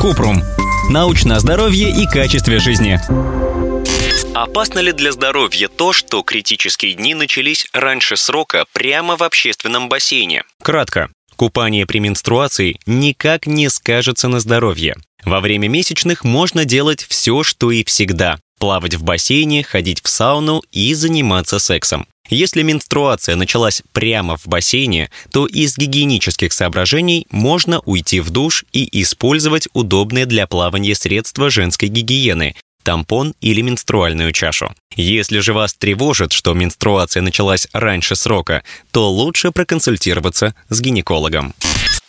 [0.00, 0.42] Купрум.
[0.90, 3.00] Научное здоровье и качестве жизни.
[4.34, 10.44] Опасно ли для здоровья то, что критические дни начались раньше срока прямо в общественном бассейне?
[10.62, 11.10] Кратко.
[11.36, 14.96] Купание при менструации никак не скажется на здоровье.
[15.24, 18.38] Во время месячных можно делать все, что и всегда.
[18.58, 22.06] Плавать в бассейне, ходить в сауну и заниматься сексом.
[22.28, 29.02] Если менструация началась прямо в бассейне, то из гигиенических соображений можно уйти в душ и
[29.02, 32.56] использовать удобные для плавания средства женской гигиены
[32.86, 34.72] тампон или менструальную чашу.
[34.94, 38.62] Если же вас тревожит, что менструация началась раньше срока,
[38.92, 41.52] то лучше проконсультироваться с гинекологом.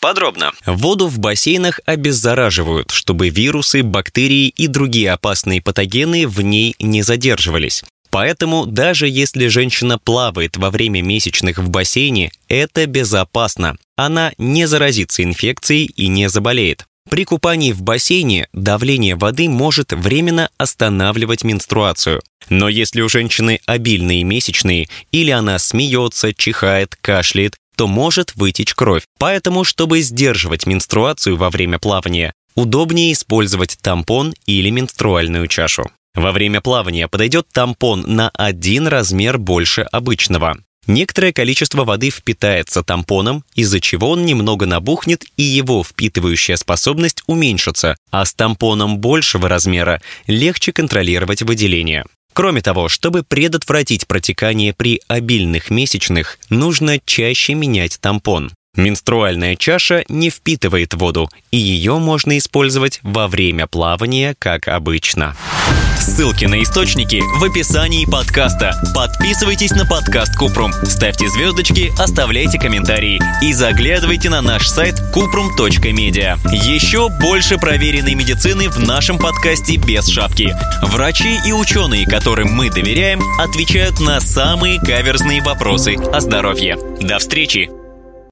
[0.00, 0.52] Подробно.
[0.66, 7.82] Воду в бассейнах обеззараживают, чтобы вирусы, бактерии и другие опасные патогены в ней не задерживались.
[8.10, 13.76] Поэтому даже если женщина плавает во время месячных в бассейне, это безопасно.
[13.96, 16.86] Она не заразится инфекцией и не заболеет.
[17.08, 22.20] При купании в бассейне давление воды может временно останавливать менструацию.
[22.48, 29.04] Но если у женщины обильные месячные, или она смеется, чихает, кашляет, то может вытечь кровь.
[29.18, 35.90] Поэтому, чтобы сдерживать менструацию во время плавания, удобнее использовать тампон или менструальную чашу.
[36.14, 40.56] Во время плавания подойдет тампон на один размер больше обычного.
[40.86, 47.96] Некоторое количество воды впитается тампоном, из-за чего он немного набухнет и его впитывающая способность уменьшится,
[48.10, 52.04] а с тампоном большего размера легче контролировать выделение.
[52.32, 58.52] Кроме того, чтобы предотвратить протекание при обильных месячных, нужно чаще менять тампон.
[58.76, 65.34] Менструальная чаша не впитывает воду, и ее можно использовать во время плавания, как обычно.
[65.98, 68.80] Ссылки на источники в описании подкаста.
[68.94, 76.38] Подписывайтесь на подкаст Купрум, ставьте звездочки, оставляйте комментарии и заглядывайте на наш сайт kuprum.media.
[76.52, 80.54] Еще больше проверенной медицины в нашем подкасте без шапки.
[80.82, 86.78] Врачи и ученые, которым мы доверяем, отвечают на самые каверзные вопросы о здоровье.
[87.00, 87.75] До встречи!